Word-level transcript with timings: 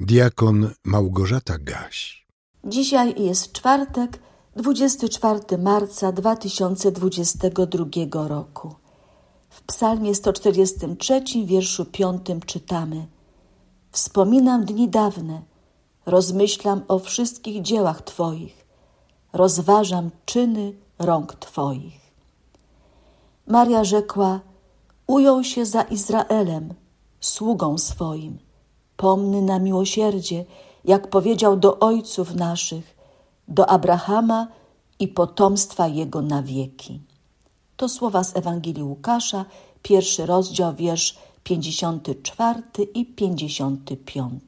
Diakon 0.00 0.70
Małgorzata 0.84 1.58
Gaś. 1.58 2.26
Dzisiaj 2.64 3.22
jest 3.22 3.52
czwartek, 3.52 4.18
24 4.56 5.58
marca 5.58 6.12
2022 6.12 8.28
roku. 8.28 8.74
W 9.48 9.62
psalmie 9.62 10.14
143, 10.14 11.22
wierszu 11.46 11.84
5 11.84 12.20
czytamy 12.46 13.06
Wspominam 13.90 14.64
dni 14.64 14.88
dawne, 14.88 15.42
rozmyślam 16.06 16.82
o 16.88 16.98
wszystkich 16.98 17.62
dziełach 17.62 18.02
Twoich, 18.02 18.66
rozważam 19.32 20.10
czyny 20.24 20.72
rąk 20.98 21.34
Twoich. 21.34 22.00
Maria 23.46 23.84
rzekła, 23.84 24.40
ujął 25.06 25.44
się 25.44 25.66
za 25.66 25.82
Izraelem, 25.82 26.74
sługą 27.20 27.78
swoim 27.78 28.38
pomny 28.96 29.42
na 29.42 29.58
miłosierdzie, 29.58 30.44
jak 30.84 31.10
powiedział 31.10 31.56
do 31.56 31.78
ojców 31.78 32.34
naszych, 32.34 32.96
do 33.48 33.70
Abrahama 33.70 34.46
i 34.98 35.08
potomstwa 35.08 35.88
jego 35.88 36.22
na 36.22 36.42
wieki. 36.42 37.00
To 37.76 37.88
słowa 37.88 38.24
z 38.24 38.36
Ewangelii 38.36 38.82
Łukasza, 38.82 39.44
pierwszy 39.82 40.26
rozdział, 40.26 40.74
wiersz 40.74 41.18
54 41.44 42.62
i 42.94 43.06
55. 43.06 44.42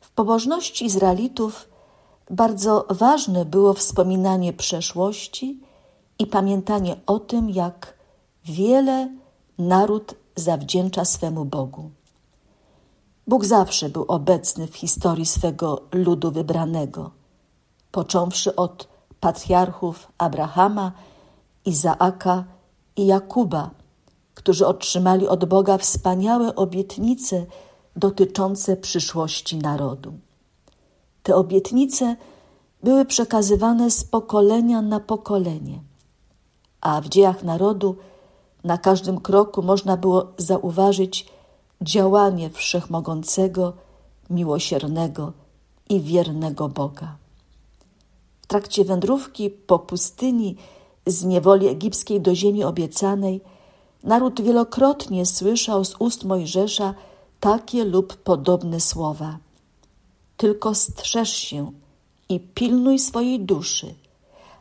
W 0.00 0.10
pobożności 0.10 0.84
Izraelitów 0.84 1.68
bardzo 2.30 2.86
ważne 2.90 3.44
było 3.44 3.74
wspominanie 3.74 4.52
przeszłości 4.52 5.60
i 6.18 6.26
pamiętanie 6.26 6.96
o 7.06 7.18
tym, 7.18 7.50
jak 7.50 7.94
wiele 8.44 9.14
naród 9.58 10.14
zawdzięcza 10.36 11.04
swemu 11.04 11.44
Bogu. 11.44 11.90
Bóg 13.26 13.44
zawsze 13.44 13.88
był 13.88 14.04
obecny 14.08 14.66
w 14.66 14.76
historii 14.76 15.26
swego 15.26 15.82
ludu 15.92 16.30
wybranego, 16.30 17.10
począwszy 17.90 18.56
od 18.56 18.88
patriarchów 19.20 20.12
Abrahama, 20.18 20.92
Izaaka 21.64 22.44
i 22.96 23.06
Jakuba, 23.06 23.70
którzy 24.34 24.66
otrzymali 24.66 25.28
od 25.28 25.44
Boga 25.44 25.78
wspaniałe 25.78 26.56
obietnice 26.56 27.46
dotyczące 27.96 28.76
przyszłości 28.76 29.58
narodu. 29.58 30.12
Te 31.22 31.36
obietnice 31.36 32.16
były 32.82 33.04
przekazywane 33.04 33.90
z 33.90 34.04
pokolenia 34.04 34.82
na 34.82 35.00
pokolenie, 35.00 35.80
a 36.80 37.00
w 37.00 37.08
dziejach 37.08 37.42
narodu 37.42 37.96
na 38.64 38.78
każdym 38.78 39.20
kroku 39.20 39.62
można 39.62 39.96
było 39.96 40.26
zauważyć 40.38 41.35
działanie 41.82 42.50
wszechmogącego, 42.50 43.72
miłosiernego 44.30 45.32
i 45.88 46.00
wiernego 46.00 46.68
Boga. 46.68 47.16
W 48.42 48.46
trakcie 48.46 48.84
wędrówki 48.84 49.50
po 49.50 49.78
pustyni 49.78 50.56
z 51.06 51.24
niewoli 51.24 51.68
egipskiej 51.68 52.20
do 52.20 52.34
ziemi 52.34 52.64
obiecanej, 52.64 53.40
naród 54.04 54.40
wielokrotnie 54.40 55.26
słyszał 55.26 55.84
z 55.84 55.94
ust 55.98 56.24
Mojżesza 56.24 56.94
takie 57.40 57.84
lub 57.84 58.16
podobne 58.16 58.80
słowa. 58.80 59.38
Tylko 60.36 60.74
strzeż 60.74 61.30
się 61.30 61.72
i 62.28 62.40
pilnuj 62.40 62.98
swojej 62.98 63.40
duszy, 63.40 63.94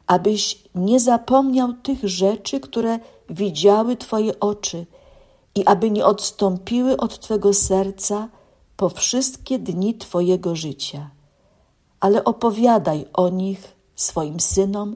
abyś 0.08 0.64
nie 0.76 1.00
zapomniał 1.00 1.74
tych 1.74 2.00
rzeczy, 2.04 2.60
które 2.60 3.00
widziały 3.30 3.98
Twoje 3.98 4.40
oczy 4.40 4.86
i 5.56 5.66
aby 5.66 5.92
nie 5.92 6.06
odstąpiły 6.06 6.98
od 6.98 7.20
Twego 7.20 7.54
serca 7.54 8.30
po 8.78 8.90
wszystkie 8.90 9.60
dni 9.60 9.98
Twojego 9.98 10.56
życia, 10.56 11.10
ale 12.00 12.24
opowiadaj 12.24 13.06
o 13.14 13.30
nich 13.30 13.76
swoim 13.96 14.40
synom 14.40 14.96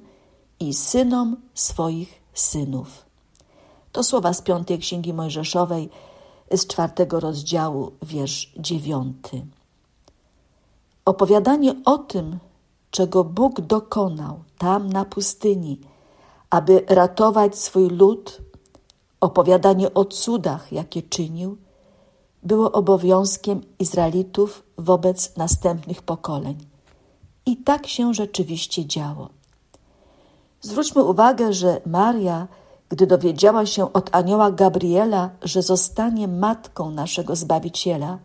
i 0.59 0.73
synom 0.73 1.37
swoich 1.53 2.21
synów. 2.33 3.05
To 3.91 4.03
słowa 4.03 4.33
z 4.33 4.41
piątej 4.41 4.79
Księgi 4.79 5.13
Mojżeszowej 5.13 5.89
z 6.51 6.67
czwartego 6.67 7.19
rozdziału, 7.19 7.91
wiersz 8.01 8.53
dziewiąty. 8.57 9.45
Opowiadanie 11.05 11.75
o 11.85 11.97
tym, 11.97 12.39
czego 12.91 13.23
Bóg 13.23 13.61
dokonał 13.61 14.39
tam 14.57 14.89
na 14.89 15.05
pustyni, 15.05 15.79
aby 16.49 16.83
ratować 16.87 17.57
swój 17.57 17.89
lud 17.89 18.41
Opowiadanie 19.21 19.93
o 19.93 20.05
cudach, 20.05 20.71
jakie 20.71 21.01
czynił, 21.01 21.57
było 22.43 22.71
obowiązkiem 22.71 23.61
Izraelitów 23.79 24.63
wobec 24.77 25.37
następnych 25.37 26.01
pokoleń. 26.01 26.57
I 27.45 27.57
tak 27.57 27.87
się 27.87 28.13
rzeczywiście 28.13 28.85
działo. 28.85 29.29
Zwróćmy 30.61 31.03
uwagę, 31.03 31.53
że 31.53 31.81
Maria, 31.85 32.47
gdy 32.89 33.07
dowiedziała 33.07 33.65
się 33.65 33.93
od 33.93 34.15
anioła 34.15 34.51
Gabriela, 34.51 35.29
że 35.41 35.61
zostanie 35.61 36.27
matką 36.27 36.91
naszego 36.91 37.35
Zbawiciela, 37.35 38.19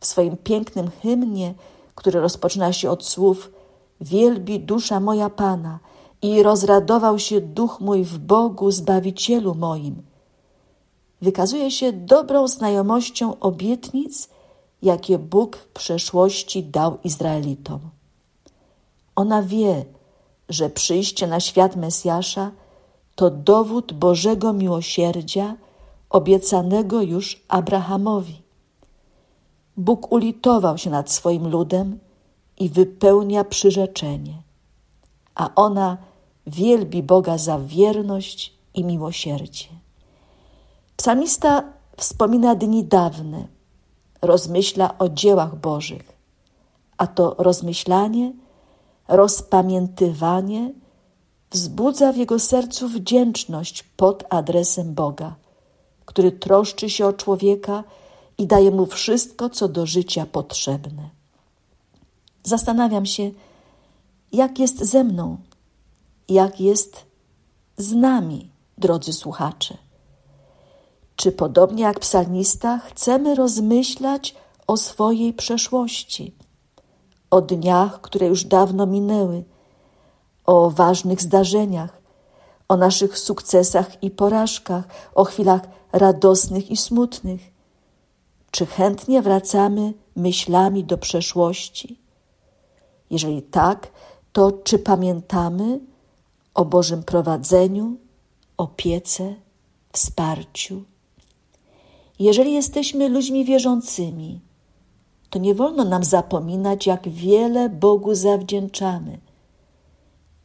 w 0.00 0.06
swoim 0.06 0.36
pięknym 0.36 0.90
hymnie, 1.02 1.54
który 1.94 2.20
rozpoczyna 2.20 2.72
się 2.72 2.90
od 2.90 3.04
słów 3.04 3.50
Wielbi 4.00 4.60
dusza 4.60 5.00
moja 5.00 5.30
Pana 5.30 5.78
i 6.22 6.42
rozradował 6.42 7.18
się 7.18 7.40
duch 7.40 7.80
mój 7.80 8.04
w 8.04 8.18
Bogu 8.18 8.70
Zbawicielu 8.70 9.54
moim– 9.54 10.02
wykazuje 11.22 11.70
się 11.70 11.92
dobrą 11.92 12.48
znajomością 12.48 13.38
obietnic, 13.40 14.28
jakie 14.82 15.18
Bóg 15.18 15.56
w 15.56 15.68
przeszłości 15.68 16.62
dał 16.62 16.98
Izraelitom. 17.04 17.80
Ona 19.16 19.42
wie, 19.42 19.84
że 20.48 20.70
przyjście 20.70 21.26
na 21.26 21.40
świat 21.40 21.76
Mesjasza 21.76 22.50
to 23.14 23.30
dowód 23.30 23.92
Bożego 23.92 24.52
miłosierdzia 24.52 25.56
obiecanego 26.10 27.02
już 27.02 27.42
Abrahamowi. 27.48 28.42
Bóg 29.76 30.12
ulitował 30.12 30.78
się 30.78 30.90
nad 30.90 31.10
swoim 31.10 31.48
ludem 31.48 31.98
i 32.58 32.68
wypełnia 32.68 33.44
przyrzeczenie, 33.44 34.42
a 35.34 35.54
ona 35.54 35.96
wielbi 36.46 37.02
Boga 37.02 37.38
za 37.38 37.58
wierność 37.58 38.54
i 38.74 38.84
miłosierdzie. 38.84 39.79
Psalmista 41.00 41.64
wspomina 41.96 42.54
dni 42.54 42.84
dawne, 42.84 43.46
rozmyśla 44.22 44.98
o 44.98 45.08
dziełach 45.08 45.56
Bożych, 45.56 46.12
a 46.98 47.06
to 47.06 47.34
rozmyślanie, 47.38 48.32
rozpamiętywanie 49.08 50.72
wzbudza 51.50 52.12
w 52.12 52.16
jego 52.16 52.38
sercu 52.38 52.88
wdzięczność 52.88 53.82
pod 53.82 54.24
adresem 54.30 54.94
Boga, 54.94 55.34
który 56.04 56.32
troszczy 56.32 56.90
się 56.90 57.06
o 57.06 57.12
człowieka 57.12 57.84
i 58.38 58.46
daje 58.46 58.70
mu 58.70 58.86
wszystko, 58.86 59.50
co 59.50 59.68
do 59.68 59.86
życia 59.86 60.26
potrzebne. 60.26 61.10
Zastanawiam 62.42 63.06
się, 63.06 63.30
jak 64.32 64.58
jest 64.58 64.78
ze 64.78 65.04
mną, 65.04 65.36
jak 66.28 66.60
jest 66.60 67.06
z 67.76 67.92
nami, 67.92 68.50
drodzy 68.78 69.12
słuchacze. 69.12 69.89
Czy 71.20 71.32
podobnie 71.32 71.82
jak 71.82 72.00
psalmista 72.00 72.78
chcemy 72.78 73.34
rozmyślać 73.34 74.34
o 74.66 74.76
swojej 74.76 75.32
przeszłości, 75.32 76.34
o 77.30 77.40
dniach, 77.40 78.00
które 78.00 78.26
już 78.26 78.44
dawno 78.44 78.86
minęły, 78.86 79.44
o 80.46 80.70
ważnych 80.70 81.22
zdarzeniach, 81.22 82.02
o 82.68 82.76
naszych 82.76 83.18
sukcesach 83.18 84.02
i 84.02 84.10
porażkach, 84.10 84.84
o 85.14 85.24
chwilach 85.24 85.60
radosnych 85.92 86.70
i 86.70 86.76
smutnych? 86.76 87.40
Czy 88.50 88.66
chętnie 88.66 89.22
wracamy 89.22 89.92
myślami 90.16 90.84
do 90.84 90.98
przeszłości? 90.98 91.98
Jeżeli 93.10 93.42
tak, 93.42 93.88
to 94.32 94.52
czy 94.52 94.78
pamiętamy 94.78 95.80
o 96.54 96.64
Bożym 96.64 97.02
prowadzeniu, 97.02 97.96
opiece, 98.56 99.34
wsparciu? 99.92 100.84
Jeżeli 102.20 102.52
jesteśmy 102.52 103.08
ludźmi 103.08 103.44
wierzącymi, 103.44 104.40
to 105.30 105.38
nie 105.38 105.54
wolno 105.54 105.84
nam 105.84 106.04
zapominać, 106.04 106.86
jak 106.86 107.08
wiele 107.08 107.68
Bogu 107.68 108.14
zawdzięczamy. 108.14 109.18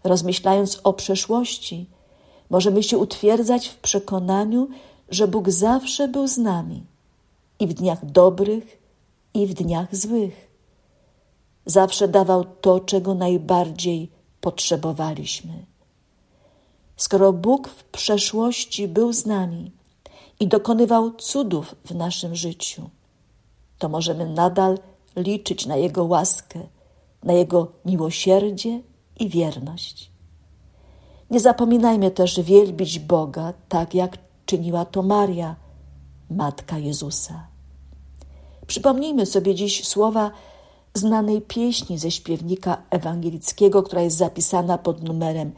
Rozmyślając 0.04 0.80
o 0.83 0.94
przeszłości, 0.94 1.89
możemy 2.50 2.83
się 2.83 2.98
utwierdzać 2.98 3.68
w 3.68 3.77
przekonaniu, 3.77 4.68
że 5.10 5.27
Bóg 5.27 5.50
zawsze 5.50 6.07
był 6.07 6.27
z 6.27 6.38
nami 6.38 6.83
i 7.60 7.68
w 7.68 7.74
dniach 7.74 8.06
dobrych, 8.06 8.81
i 9.33 9.48
w 9.48 9.54
dniach 9.54 9.95
złych. 9.95 10.51
Zawsze 11.66 12.07
dawał 12.07 12.45
to, 12.62 12.80
czego 12.80 13.16
najbardziej 13.16 14.12
potrzebowaliśmy. 14.42 15.66
Skoro 16.98 17.33
Bóg 17.33 17.68
w 17.68 17.83
przeszłości 17.83 18.88
był 18.88 19.13
z 19.13 19.25
nami, 19.25 19.72
i 20.40 20.48
dokonywał 20.48 21.12
cudów 21.12 21.76
w 21.86 21.96
naszym 21.96 22.36
życiu, 22.36 22.90
to 23.78 23.90
możemy 23.90 24.30
nadal 24.30 24.80
liczyć 25.16 25.66
na 25.66 25.76
Jego 25.76 26.04
łaskę, 26.04 26.60
na 27.24 27.34
Jego 27.34 27.72
miłosierdzie 27.86 28.82
i 29.20 29.30
wierność. 29.30 30.12
Nie 31.30 31.40
zapominajmy 31.40 32.12
też 32.12 32.42
wielbić 32.42 33.00
Boga, 33.00 33.54
tak 33.70 33.94
jak 33.94 34.18
czyniła 34.46 34.86
to 34.86 35.02
Maria, 35.04 35.56
Matka 36.30 36.78
Jezusa. 36.78 37.48
Przypomnijmy 38.68 39.26
sobie 39.26 39.56
dziś 39.56 39.88
słowa 39.88 40.32
znanej 40.94 41.42
pieśni 41.42 41.98
ze 41.98 42.12
śpiewnika 42.12 42.82
ewangelickiego, 42.90 43.84
która 43.84 44.02
jest 44.02 44.18
zapisana 44.18 44.78
pod 44.78 45.04
numerem 45.04 45.52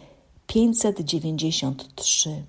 593. 0.48 2.44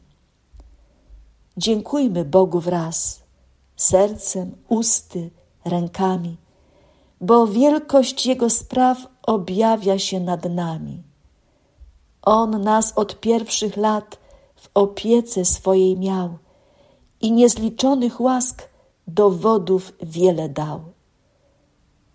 Dziękujmy 1.59 2.25
Bogu 2.25 2.61
wraz, 2.61 3.23
sercem, 3.77 4.57
usty, 4.69 5.31
rękami, 5.65 6.37
bo 7.21 7.47
wielkość 7.47 8.27
Jego 8.27 8.51
spraw 8.51 9.07
objawia 9.23 9.99
się 9.99 10.21
nad 10.21 10.45
nami. 10.45 11.03
On 12.23 12.63
nas 12.63 12.93
od 12.97 13.21
pierwszych 13.21 13.77
lat 13.77 14.19
w 14.57 14.69
opiece 14.75 15.45
swojej 15.45 15.99
miał 15.99 16.39
i 17.21 17.33
niezliczonych 17.33 18.21
łask 18.21 18.69
dowodów 19.07 19.93
wiele 20.03 20.49
dał. 20.49 20.81